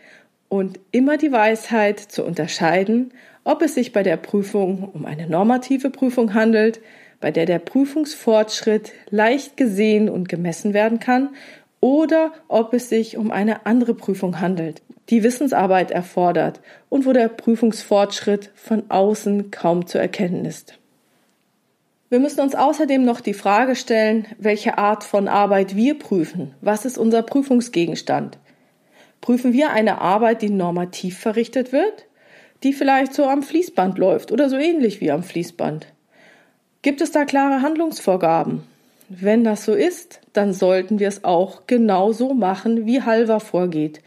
und 0.49 0.79
immer 0.91 1.17
die 1.17 1.31
Weisheit 1.31 1.99
zu 1.99 2.23
unterscheiden, 2.23 3.13
ob 3.43 3.61
es 3.61 3.75
sich 3.75 3.93
bei 3.93 4.03
der 4.03 4.17
Prüfung 4.17 4.89
um 4.93 5.05
eine 5.05 5.27
normative 5.27 5.89
Prüfung 5.89 6.33
handelt, 6.33 6.81
bei 7.19 7.31
der 7.31 7.45
der 7.45 7.59
Prüfungsfortschritt 7.59 8.91
leicht 9.09 9.57
gesehen 9.57 10.09
und 10.09 10.29
gemessen 10.29 10.73
werden 10.73 10.99
kann, 10.99 11.29
oder 11.81 12.33
ob 12.47 12.73
es 12.73 12.89
sich 12.89 13.17
um 13.17 13.31
eine 13.31 13.65
andere 13.65 13.93
Prüfung 13.93 14.41
handelt, 14.41 14.81
die 15.09 15.23
Wissensarbeit 15.23 15.91
erfordert 15.91 16.61
und 16.89 17.05
wo 17.05 17.13
der 17.13 17.27
Prüfungsfortschritt 17.27 18.51
von 18.55 18.83
außen 18.89 19.51
kaum 19.51 19.87
zu 19.87 19.97
erkennen 19.97 20.45
ist. 20.45 20.79
Wir 22.09 22.19
müssen 22.19 22.41
uns 22.41 22.55
außerdem 22.55 23.05
noch 23.05 23.21
die 23.21 23.35
Frage 23.35 23.75
stellen, 23.75 24.25
welche 24.39 24.77
Art 24.77 25.03
von 25.03 25.27
Arbeit 25.27 25.75
wir 25.75 25.97
prüfen. 25.97 26.55
Was 26.61 26.85
ist 26.85 26.97
unser 26.97 27.21
Prüfungsgegenstand? 27.21 28.39
Prüfen 29.21 29.53
wir 29.53 29.71
eine 29.71 30.01
Arbeit, 30.01 30.41
die 30.41 30.49
normativ 30.49 31.19
verrichtet 31.19 31.71
wird, 31.71 32.05
die 32.63 32.73
vielleicht 32.73 33.13
so 33.13 33.25
am 33.25 33.43
Fließband 33.43 33.97
läuft 33.97 34.31
oder 34.31 34.49
so 34.49 34.57
ähnlich 34.57 35.01
wie 35.01 35.11
am 35.11 35.23
Fließband? 35.23 35.87
Gibt 36.81 37.01
es 37.01 37.11
da 37.11 37.25
klare 37.25 37.61
Handlungsvorgaben? 37.61 38.63
Wenn 39.09 39.43
das 39.43 39.65
so 39.65 39.73
ist, 39.73 40.21
dann 40.33 40.53
sollten 40.53 40.99
wir 40.99 41.07
es 41.07 41.23
auch 41.23 41.63
genau 41.67 42.11
so 42.11 42.33
machen, 42.33 42.85
wie 42.85 43.01
Halver 43.01 43.39
vorgeht. 43.39 44.01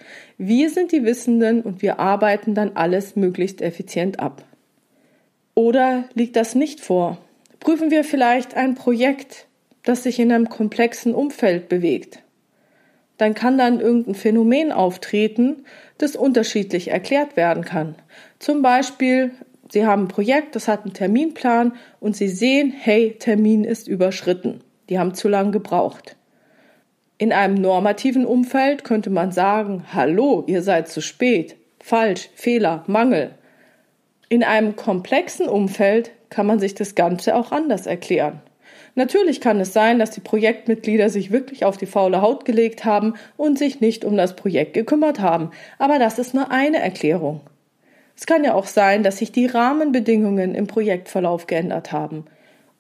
Wir 0.45 0.71
sind 0.71 0.91
die 0.91 1.05
Wissenden 1.05 1.63
und 1.63 1.83
wir 1.83 2.01
arbeiten 2.01 2.57
dann 2.57 2.73
alles 2.75 3.15
möglichst 3.15 3.63
effizient 3.63 4.19
ab. 4.19 4.45
Oder 5.55 6.07
liegt 6.15 6.35
das 6.35 6.57
nicht 6.57 6.81
vor? 6.81 7.19
Prüfen 7.61 7.93
wir 7.93 8.03
vielleicht 8.03 8.57
ein 8.57 8.75
Projekt, 8.75 9.47
das 9.85 10.03
sich 10.03 10.19
in 10.19 10.33
einem 10.33 10.49
komplexen 10.49 11.15
Umfeld 11.15 11.69
bewegt. 11.69 12.25
Dann 13.19 13.35
kann 13.35 13.57
dann 13.57 13.79
irgendein 13.79 14.17
Phänomen 14.17 14.73
auftreten, 14.73 15.65
das 15.99 16.17
unterschiedlich 16.17 16.91
erklärt 16.91 17.37
werden 17.37 17.65
kann. 17.65 17.95
Zum 18.41 18.63
Beispiel, 18.63 19.31
Sie 19.71 19.87
haben 19.87 20.07
ein 20.07 20.09
Projekt, 20.09 20.57
das 20.57 20.67
hat 20.67 20.83
einen 20.83 20.93
Terminplan 20.93 21.75
und 22.01 22.17
Sie 22.17 22.27
sehen, 22.27 22.75
hey, 22.77 23.15
Termin 23.17 23.63
ist 23.63 23.87
überschritten. 23.87 24.61
Die 24.89 24.99
haben 24.99 25.15
zu 25.15 25.29
lange 25.29 25.53
gebraucht. 25.53 26.17
In 27.23 27.33
einem 27.33 27.55
normativen 27.55 28.27
Umfeld 28.27 28.83
könnte 28.83 29.09
man 29.09 29.31
sagen, 29.31 29.85
hallo, 29.95 30.43
ihr 30.49 30.61
seid 30.61 30.89
zu 30.89 31.01
spät, 31.01 31.55
falsch, 31.79 32.29
Fehler, 32.35 32.83
Mangel. 32.89 33.31
In 34.29 34.43
einem 34.43 34.75
komplexen 34.75 35.49
Umfeld 35.49 36.11
kann 36.31 36.49
man 36.49 36.59
sich 36.59 36.75
das 36.75 36.97
Ganze 36.97 37.37
auch 37.37 37.53
anders 37.53 37.87
erklären. 37.87 38.41
Natürlich 38.97 39.41
kann 39.41 39.61
es 39.61 39.73
sein, 39.73 40.01
dass 40.01 40.11
die 40.11 40.21
Projektmitglieder 40.21 41.11
sich 41.11 41.31
wirklich 41.31 41.65
auf 41.65 41.77
die 41.77 41.87
faule 41.87 42.23
Haut 42.23 42.45
gelegt 42.45 42.85
haben 42.85 43.15
und 43.37 43.57
sich 43.57 43.81
nicht 43.81 44.05
um 44.05 44.17
das 44.17 44.35
Projekt 44.35 44.75
gekümmert 44.75 45.21
haben, 45.21 45.53
aber 45.79 46.01
das 46.01 46.19
ist 46.19 46.35
nur 46.35 46.51
eine 46.51 46.81
Erklärung. 46.81 47.41
Es 48.17 48.27
kann 48.27 48.43
ja 48.43 48.55
auch 48.55 48.67
sein, 48.67 49.05
dass 49.05 49.19
sich 49.19 49.31
die 49.31 49.47
Rahmenbedingungen 49.47 50.57
im 50.57 50.67
Projektverlauf 50.67 51.47
geändert 51.47 51.93
haben. 51.93 52.25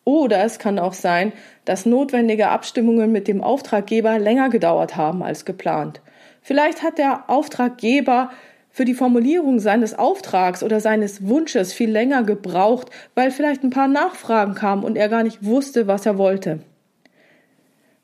Oder 0.04 0.44
es 0.44 0.58
kann 0.58 0.78
auch 0.78 0.94
sein, 0.94 1.32
dass 1.64 1.86
notwendige 1.86 2.48
Abstimmungen 2.48 3.12
mit 3.12 3.28
dem 3.28 3.42
Auftraggeber 3.42 4.18
länger 4.18 4.48
gedauert 4.48 4.96
haben 4.96 5.22
als 5.22 5.44
geplant. 5.44 6.00
Vielleicht 6.40 6.82
hat 6.82 6.98
der 6.98 7.30
Auftraggeber 7.30 8.30
für 8.70 8.84
die 8.84 8.94
Formulierung 8.94 9.60
seines 9.60 9.96
Auftrags 9.96 10.62
oder 10.62 10.80
seines 10.80 11.28
Wunsches 11.28 11.72
viel 11.72 11.90
länger 11.90 12.24
gebraucht, 12.24 12.88
weil 13.14 13.30
vielleicht 13.30 13.62
ein 13.62 13.70
paar 13.70 13.86
Nachfragen 13.86 14.54
kamen 14.54 14.82
und 14.82 14.96
er 14.96 15.08
gar 15.08 15.22
nicht 15.22 15.44
wusste, 15.44 15.86
was 15.86 16.06
er 16.06 16.18
wollte. 16.18 16.60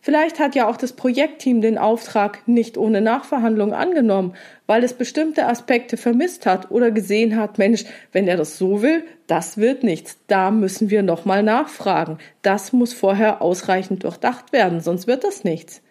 Vielleicht 0.00 0.38
hat 0.38 0.54
ja 0.54 0.68
auch 0.68 0.76
das 0.76 0.92
Projektteam 0.92 1.60
den 1.60 1.76
Auftrag 1.76 2.46
nicht 2.46 2.78
ohne 2.78 3.00
Nachverhandlung 3.00 3.74
angenommen, 3.74 4.34
weil 4.66 4.84
es 4.84 4.94
bestimmte 4.94 5.46
Aspekte 5.46 5.96
vermisst 5.96 6.46
hat 6.46 6.70
oder 6.70 6.92
gesehen 6.92 7.36
hat, 7.36 7.58
Mensch, 7.58 7.84
wenn 8.12 8.28
er 8.28 8.36
das 8.36 8.58
so 8.58 8.80
will, 8.80 9.02
das 9.26 9.58
wird 9.58 9.82
nichts. 9.82 10.18
Da 10.28 10.50
müssen 10.50 10.88
wir 10.88 11.02
nochmal 11.02 11.42
nachfragen. 11.42 12.18
Das 12.42 12.72
muss 12.72 12.92
vorher 12.92 13.42
ausreichend 13.42 14.04
durchdacht 14.04 14.52
werden, 14.52 14.80
sonst 14.80 15.08
wird 15.08 15.24
das 15.24 15.42
nichts. 15.42 15.82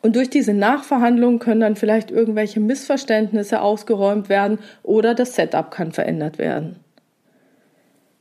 Und 0.00 0.16
durch 0.16 0.30
diese 0.30 0.54
Nachverhandlung 0.54 1.40
können 1.40 1.60
dann 1.60 1.76
vielleicht 1.76 2.10
irgendwelche 2.10 2.60
Missverständnisse 2.60 3.60
ausgeräumt 3.60 4.28
werden 4.28 4.60
oder 4.82 5.14
das 5.14 5.34
Setup 5.34 5.70
kann 5.70 5.92
verändert 5.92 6.38
werden. 6.38 6.76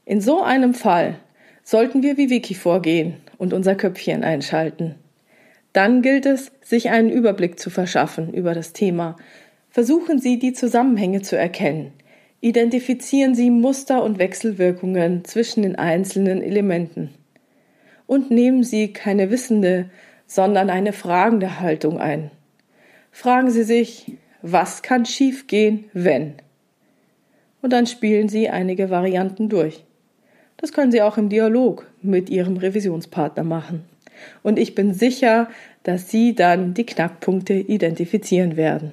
In 0.04 0.20
so 0.20 0.42
einem 0.42 0.74
Fall 0.74 1.16
sollten 1.64 2.02
wir 2.02 2.18
wie 2.18 2.30
Vicky 2.30 2.56
vorgehen 2.56 3.18
und 3.38 3.54
unser 3.54 3.76
Köpfchen 3.76 4.24
einschalten. 4.24 4.96
Dann 5.74 6.02
gilt 6.02 6.26
es, 6.26 6.52
sich 6.62 6.90
einen 6.90 7.10
Überblick 7.10 7.60
zu 7.60 7.70
verschaffen 7.70 8.34
über 8.34 8.54
das 8.54 8.74
Thema. 8.74 9.16
Versuchen 9.70 10.20
Sie, 10.20 10.40
die 10.40 10.54
Zusammenhänge 10.54 11.22
zu 11.22 11.38
erkennen. 11.38 11.94
Identifizieren 12.42 13.36
Sie 13.36 13.50
Muster 13.50 14.04
und 14.04 14.20
Wechselwirkungen 14.20 15.26
zwischen 15.26 15.64
den 15.64 15.76
einzelnen 15.76 16.42
Elementen. 16.42 17.10
Und 18.06 18.32
nehmen 18.32 18.64
Sie 18.64 18.94
keine 18.94 19.30
wissende, 19.32 19.90
sondern 20.28 20.70
eine 20.70 20.94
fragende 20.94 21.60
Haltung 21.60 22.00
ein. 22.00 22.32
Fragen 23.12 23.50
Sie 23.50 23.64
sich, 23.64 24.18
was 24.42 24.82
kann 24.82 25.06
schiefgehen, 25.06 25.86
wenn? 25.94 26.36
Und 27.62 27.74
dann 27.74 27.88
spielen 27.88 28.30
Sie 28.30 28.50
einige 28.50 28.90
Varianten 28.90 29.50
durch. 29.50 29.84
Das 30.58 30.74
können 30.74 30.92
Sie 30.92 31.02
auch 31.02 31.18
im 31.18 31.30
Dialog 31.30 31.88
mit 32.02 32.30
Ihrem 32.30 32.58
Revisionspartner 32.58 33.44
machen. 33.44 33.84
Und 34.44 34.58
ich 34.58 34.74
bin 34.76 34.94
sicher, 34.94 35.50
dass 35.84 36.10
Sie 36.10 36.34
dann 36.34 36.74
die 36.74 36.86
Knackpunkte 36.86 37.54
identifizieren 37.54 38.58
werden. 38.58 38.92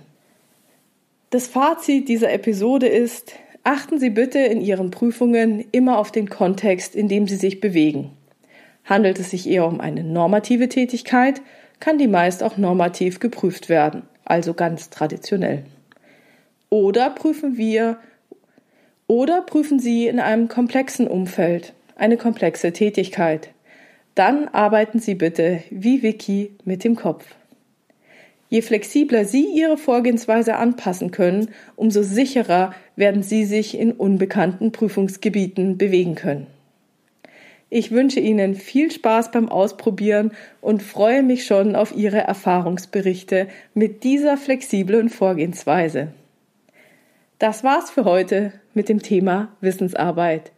Das 1.31 1.49
Fazit 1.49 2.09
dieser 2.09 2.33
Episode 2.33 2.87
ist, 2.87 3.33
achten 3.65 3.99
Sie 3.99 4.11
bitte 4.11 4.39
in 4.39 4.61
Ihren 4.61 4.91
Prüfungen 4.91 5.65
immer 5.73 5.99
auf 5.99 6.13
den 6.13 6.29
Kontext, 6.29 6.95
in 6.95 7.09
dem 7.09 7.27
Sie 7.27 7.37
sich 7.37 7.61
bewegen. 7.61 8.11
Handelt 8.85 9.19
es 9.19 9.31
sich 9.31 9.49
eher 9.49 9.67
um 9.67 9.81
eine 9.81 10.05
normative 10.05 10.69
Tätigkeit, 10.69 11.41
kann 11.81 11.99
die 11.99 12.07
meist 12.07 12.43
auch 12.43 12.59
normativ 12.59 13.19
geprüft 13.19 13.69
werden, 13.69 14.03
also 14.25 14.55
ganz 14.55 14.91
traditionell. 14.91 15.65
Oder 16.69 17.11
prüfen 17.11 17.57
wir 17.57 17.99
oder 19.07 19.43
prüfen 19.43 19.79
Sie 19.79 20.07
in 20.07 20.21
einem 20.21 20.49
komplexen 20.49 21.07
Umfeld 21.07 21.73
eine 21.97 22.17
komplexe 22.17 22.73
Tätigkeit. 22.73 23.51
Dann 24.15 24.49
arbeiten 24.49 24.99
Sie 24.99 25.15
bitte 25.15 25.63
wie 25.71 26.03
Vicky 26.03 26.53
mit 26.65 26.85
dem 26.85 26.97
Kopf. 26.97 27.25
Je 28.49 28.63
flexibler 28.63 29.25
Sie 29.25 29.47
Ihre 29.47 29.77
Vorgehensweise 29.77 30.57
anpassen 30.57 31.11
können, 31.11 31.49
umso 31.77 32.03
sicherer 32.03 32.75
werden 32.95 33.23
Sie 33.23 33.45
sich 33.45 33.77
in 33.79 33.93
unbekannten 33.93 34.71
Prüfungsgebieten 34.71 35.77
bewegen 35.77 36.15
können. 36.15 36.47
Ich 37.71 37.91
wünsche 37.91 38.21
Ihnen 38.21 38.55
viel 38.55 38.93
Spaß 38.93 39.33
beim 39.33 39.49
Ausprobieren 39.49 40.31
und 40.61 40.83
freue 40.83 41.25
mich 41.25 41.45
schon 41.47 41.75
auf 41.75 41.97
Ihre 41.97 42.19
Erfahrungsberichte 42.19 43.49
mit 43.73 44.05
dieser 44.05 44.37
flexiblen 44.37 45.09
Vorgehensweise. 45.09 46.13
Das 47.41 47.65
war's 47.65 47.91
für 47.91 48.05
heute 48.05 48.53
mit 48.75 48.89
dem 48.89 49.03
Thema 49.03 49.49
Wissensarbeit. 49.61 50.53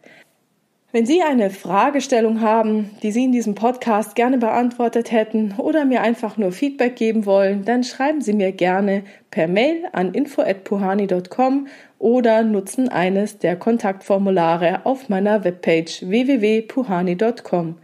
Wenn 0.93 1.05
Sie 1.05 1.21
eine 1.21 1.49
Fragestellung 1.49 2.41
haben, 2.41 2.91
die 3.03 3.11
Sie 3.11 3.25
in 3.25 3.31
diesem 3.31 3.55
Podcast 3.55 4.15
gerne 4.15 4.37
beantwortet 4.37 5.11
hätten 5.11 5.53
oder 5.57 5.83
mir 5.83 6.01
einfach 6.01 6.37
nur 6.37 6.53
Feedback 6.53 6.95
geben 6.95 7.25
wollen, 7.25 7.65
dann 7.65 7.83
schreiben 7.83 8.21
Sie 8.21 8.33
mir 8.33 8.53
gerne 8.53 9.03
per 9.29 9.47
Mail 9.47 9.83
an 9.91 10.13
info@puhani.com 10.13 11.67
oder 11.99 12.41
nutzen 12.43 12.89
eines 12.89 13.37
der 13.37 13.57
Kontaktformulare 13.57 14.85
auf 14.85 15.09
meiner 15.09 15.43
Webpage 15.43 16.03
www.puhani.com. 16.07 17.75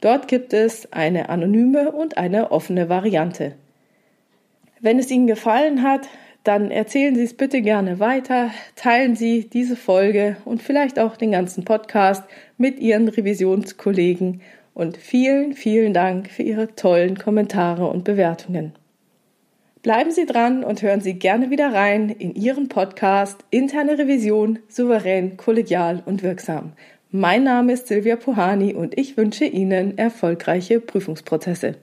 Dort 0.00 0.26
gibt 0.26 0.52
es 0.52 0.92
eine 0.92 1.28
anonyme 1.28 1.92
und 1.92 2.16
eine 2.16 2.50
offene 2.50 2.88
Variante. 2.88 3.56
Wenn 4.80 4.98
es 4.98 5.10
Ihnen 5.10 5.26
gefallen 5.26 5.82
hat, 5.82 6.08
dann 6.44 6.70
erzählen 6.70 7.14
Sie 7.14 7.24
es 7.24 7.34
bitte 7.34 7.60
gerne 7.62 8.00
weiter, 8.00 8.50
teilen 8.76 9.16
Sie 9.16 9.48
diese 9.48 9.76
Folge 9.76 10.36
und 10.44 10.62
vielleicht 10.62 10.98
auch 10.98 11.16
den 11.16 11.32
ganzen 11.32 11.64
Podcast 11.64 12.24
mit 12.56 12.78
Ihren 12.78 13.08
Revisionskollegen 13.08 14.40
und 14.74 14.96
vielen, 14.96 15.54
vielen 15.54 15.92
Dank 15.92 16.30
für 16.30 16.42
Ihre 16.42 16.74
tollen 16.74 17.18
Kommentare 17.18 17.86
und 17.86 18.04
Bewertungen. 18.04 18.72
Bleiben 19.82 20.10
Sie 20.10 20.26
dran 20.26 20.64
und 20.64 20.82
hören 20.82 21.00
Sie 21.00 21.14
gerne 21.14 21.50
wieder 21.50 21.72
rein 21.72 22.10
in 22.10 22.34
Ihren 22.34 22.68
Podcast 22.68 23.44
Interne 23.50 23.98
Revision 23.98 24.58
souverän, 24.68 25.36
kollegial 25.36 26.02
und 26.04 26.22
wirksam. 26.22 26.72
Mein 27.10 27.44
Name 27.44 27.72
ist 27.72 27.86
Silvia 27.86 28.16
Puhani 28.16 28.74
und 28.74 28.98
ich 28.98 29.16
wünsche 29.16 29.44
Ihnen 29.44 29.96
erfolgreiche 29.96 30.80
Prüfungsprozesse. 30.80 31.76